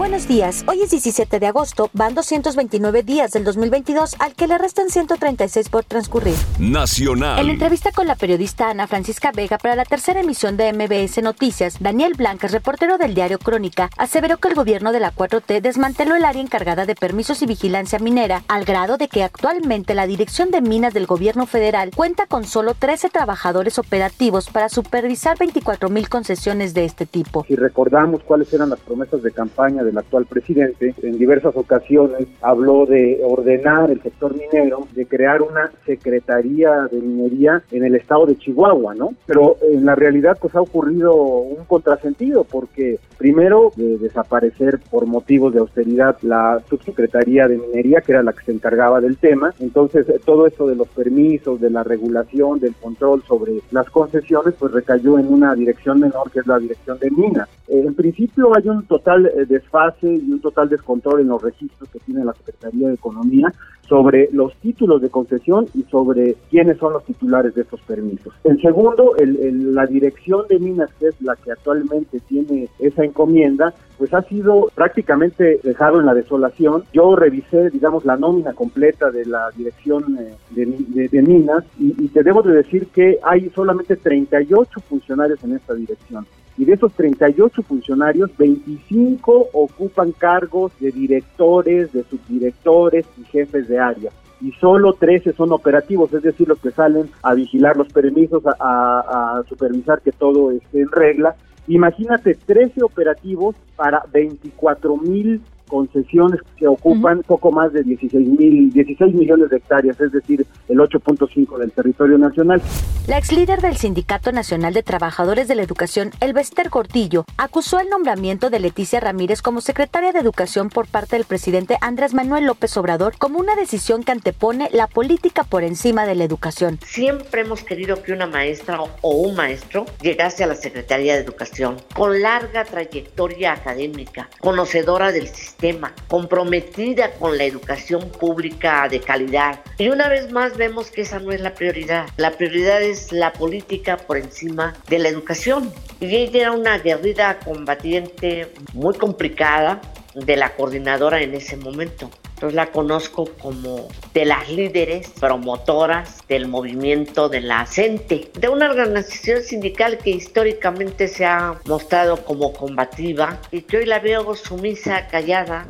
[0.00, 4.56] Buenos días, hoy es 17 de agosto, van 229 días del 2022 al que le
[4.56, 6.36] restan 136 por transcurrir.
[6.58, 7.38] Nacional.
[7.38, 11.22] En la entrevista con la periodista Ana Francisca Vega para la tercera emisión de MBS
[11.22, 16.16] Noticias, Daniel Blancas, reportero del diario Crónica, aseveró que el gobierno de la 4T desmanteló
[16.16, 20.50] el área encargada de permisos y vigilancia minera al grado de que actualmente la Dirección
[20.50, 26.08] de Minas del gobierno federal cuenta con solo 13 trabajadores operativos para supervisar 24 mil
[26.08, 27.44] concesiones de este tipo.
[27.46, 32.26] Si recordamos cuáles eran las promesas de campaña de el actual presidente, en diversas ocasiones
[32.40, 38.26] habló de ordenar el sector minero, de crear una secretaría de minería en el estado
[38.26, 39.14] de Chihuahua, ¿no?
[39.26, 45.52] Pero en la realidad pues ha ocurrido un contrasentido porque primero de desaparecer por motivos
[45.52, 50.06] de austeridad la subsecretaría de minería que era la que se encargaba del tema, entonces
[50.24, 55.18] todo esto de los permisos, de la regulación, del control sobre las concesiones pues recayó
[55.18, 57.48] en una dirección menor que es la dirección de minas.
[57.68, 62.00] En principio hay un total eh, desfase y un total descontrol en los registros que
[62.00, 63.52] tiene la Secretaría de Economía
[63.88, 68.32] sobre los títulos de concesión y sobre quiénes son los titulares de estos permisos.
[68.44, 73.74] En segundo, el, la dirección de minas, que es la que actualmente tiene esa encomienda,
[73.98, 76.84] pues ha sido prácticamente dejado en la desolación.
[76.92, 82.22] Yo revisé, digamos, la nómina completa de la dirección eh, de, minas y, y te
[82.22, 87.62] debo de decir que hay solamente 38 funcionarios en esta dirección y de esos 38
[87.62, 95.32] funcionarios, 25 ocupan cargos de directores, de subdirectores y jefes de área y solo 13
[95.34, 100.12] son operativos, es decir, los que salen a vigilar los permisos, a, a, supervisar que
[100.12, 101.36] todo esté en regla.
[101.68, 109.14] Imagínate 13 operativos para 24 mil concesiones que ocupan poco más de 16, mil, 16
[109.14, 112.60] millones de hectáreas, es decir, el 8.5 del territorio nacional.
[113.06, 117.88] La ex líder del Sindicato Nacional de Trabajadores de la Educación, Elvester Cortillo, acusó el
[117.88, 122.76] nombramiento de Leticia Ramírez como secretaria de Educación por parte del presidente Andrés Manuel López
[122.76, 126.78] Obrador como una decisión que antepone la política por encima de la educación.
[126.84, 131.76] Siempre hemos querido que una maestra o un maestro llegase a la Secretaría de Educación
[131.94, 139.60] con larga trayectoria académica, conocedora del sistema tema, comprometida con la educación pública de calidad.
[139.78, 142.08] Y una vez más vemos que esa no es la prioridad.
[142.16, 145.72] La prioridad es la política por encima de la educación.
[146.00, 149.80] Y ella era una guerrida combatiente muy complicada
[150.14, 152.10] de la coordinadora en ese momento.
[152.40, 158.70] Entonces la conozco como de las líderes promotoras del movimiento de la CENTE, de una
[158.70, 165.06] organización sindical que históricamente se ha mostrado como combativa y que hoy la veo sumisa,
[165.08, 165.66] callada,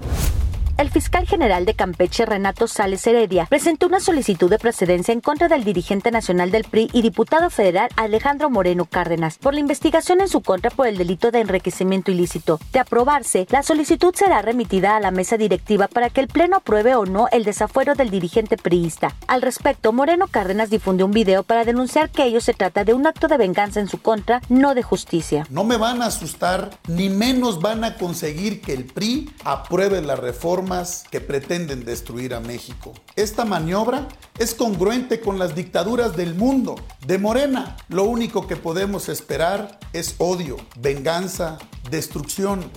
[0.80, 5.46] el fiscal general de Campeche, Renato Sales Heredia, presentó una solicitud de precedencia en contra
[5.46, 10.28] del dirigente nacional del PRI y diputado federal Alejandro Moreno Cárdenas por la investigación en
[10.28, 12.58] su contra por el delito de enriquecimiento ilícito.
[12.72, 16.94] De aprobarse, la solicitud será remitida a la mesa directiva para que el Pleno apruebe
[16.94, 19.14] o no el desafuero del dirigente priista.
[19.26, 23.06] Al respecto, Moreno Cárdenas difundió un video para denunciar que ello se trata de un
[23.06, 25.46] acto de venganza en su contra, no de justicia.
[25.50, 30.16] No me van a asustar, ni menos van a conseguir que el PRI apruebe la
[30.16, 30.69] reforma
[31.10, 32.94] que pretenden destruir a México.
[33.16, 34.06] Esta maniobra
[34.38, 36.76] es congruente con las dictaduras del mundo.
[37.04, 41.58] De Morena, lo único que podemos esperar es odio, venganza,
[41.90, 42.70] destrucción.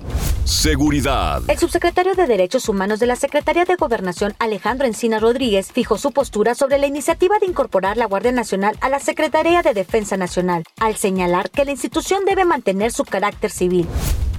[0.44, 1.42] Seguridad.
[1.48, 6.12] El subsecretario de Derechos Humanos de la Secretaría de Gobernación, Alejandro Encina Rodríguez, fijó su
[6.12, 10.64] postura sobre la iniciativa de incorporar la Guardia Nacional a la Secretaría de Defensa Nacional,
[10.80, 13.88] al señalar que la institución debe mantener su carácter civil.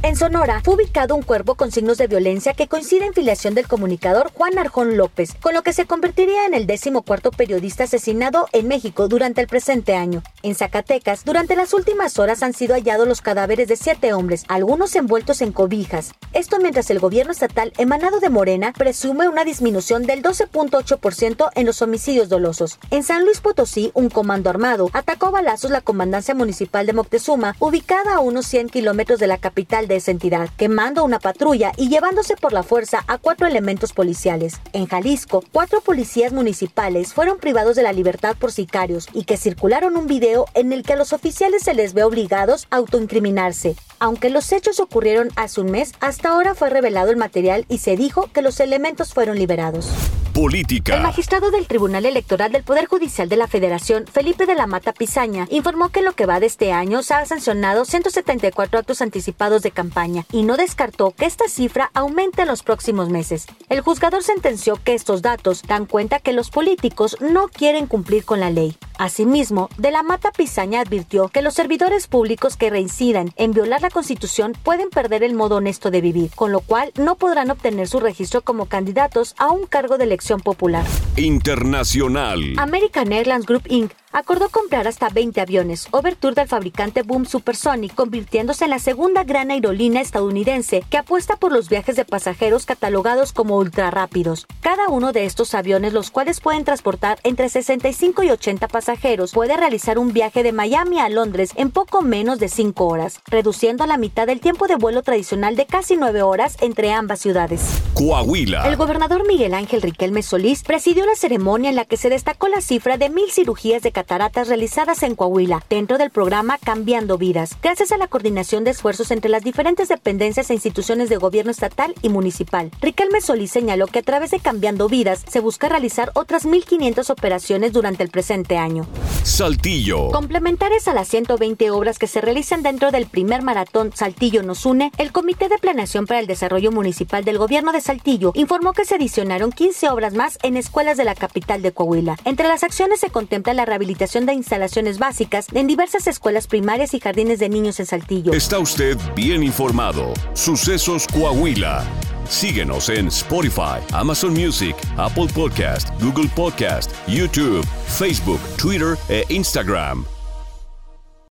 [0.04, 3.66] En Sonora fue ubicado un cuerpo con signos de violencia que coincide en filiación del
[3.66, 8.46] comunicador Juan Arjón López, con lo que se convertiría en el décimo cuarto periodista asesinado
[8.52, 10.22] en México durante el presente año.
[10.42, 14.96] En Zacatecas, durante las últimas horas han sido hallados los cadáveres de siete hombres, algunos
[14.96, 16.12] envueltos en cobijas.
[16.32, 21.82] Esto mientras el gobierno estatal emanado de Morena presume una disminución del 12.8% en los
[21.82, 22.78] homicidios dolosos.
[22.90, 27.54] En San Luis Potosí, un comando armado atacó a balazos la comandancia municipal de Moctezuma,
[27.58, 31.90] ubicada a unos 100 kilómetros de la capital de esa entidad, quemando una patrulla y
[31.90, 34.62] llevándose por la fuerza a cuatro elementos policiales.
[34.72, 39.98] En Jalisco, cuatro policías municipales fueron privados de la libertad por sicarios y que circularon
[39.98, 43.76] un video en el que a los oficiales se les ve obligados a autoincriminarse.
[43.98, 47.96] Aunque los hechos ocurrieron hace un mes, hasta ahora fue revelado el material y se
[47.96, 49.90] dijo que los elementos fueron liberados.
[50.32, 50.96] política.
[50.96, 54.92] El magistrado del Tribunal Electoral del Poder Judicial de la Federación, Felipe de la Mata
[54.92, 59.62] Pizaña, informó que lo que va de este año se ha sancionado 174 actos anticipados
[59.62, 63.46] de campaña y no descartó que esta cifra aumente en los próximos meses.
[63.68, 68.40] El juzgador sentenció que estos datos dan cuenta que los políticos no quieren cumplir con
[68.40, 68.76] la ley.
[68.98, 73.90] Asimismo, De la Mata Pizaña advirtió que los servidores públicos que reincidan en violar la
[73.90, 78.00] Constitución pueden perder el modo honesto de vivir, con lo cual no podrán obtener su
[78.00, 80.84] registro como candidatos a un cargo de elección popular.
[81.16, 82.54] Internacional.
[82.58, 88.64] American Airlines Group Inc acordó comprar hasta 20 aviones Overture del fabricante Boom Supersonic, convirtiéndose
[88.64, 93.58] en la segunda gran aerolínea estadounidense que apuesta por los viajes de pasajeros catalogados como
[93.58, 94.46] ultra rápidos.
[94.60, 99.56] Cada uno de estos aviones, los cuales pueden transportar entre 65 y 80 pasajeros, puede
[99.56, 103.88] realizar un viaje de Miami a Londres en poco menos de 5 horas, reduciendo a
[103.88, 107.82] la mitad el tiempo de vuelo tradicional de casi 9 horas entre ambas ciudades.
[107.94, 108.68] Coahuila.
[108.68, 112.60] El gobernador Miguel Ángel Riquelme Solís presidió la ceremonia en la que se destacó la
[112.60, 117.90] cifra de mil cirugías de cataratas realizadas en Coahuila dentro del programa Cambiando Vidas, gracias
[117.90, 122.10] a la coordinación de esfuerzos entre las diferentes dependencias e instituciones de gobierno estatal y
[122.10, 122.70] municipal.
[122.82, 127.72] Riquelme Solís señaló que a través de Cambiando Vidas se busca realizar otras 1.500 operaciones
[127.72, 128.86] durante el presente año.
[129.22, 130.10] Saltillo.
[130.10, 134.92] Complementares a las 120 obras que se realizan dentro del primer maratón Saltillo nos une,
[134.98, 138.96] el Comité de Planeación para el Desarrollo Municipal del Gobierno de Saltillo informó que se
[138.96, 142.18] adicionaron 15 obras más en escuelas de la capital de Coahuila.
[142.26, 143.64] Entre las acciones se contempla la
[143.98, 148.32] de instalaciones básicas en diversas escuelas primarias y jardines de niños en Saltillo.
[148.32, 150.12] Está usted bien informado.
[150.34, 151.84] Sucesos Coahuila.
[152.28, 160.13] Síguenos en Spotify, Amazon Music, Apple Podcast, Google Podcast, YouTube, Facebook, Twitter e Instagram.